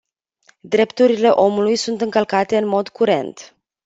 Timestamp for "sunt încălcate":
1.75-2.57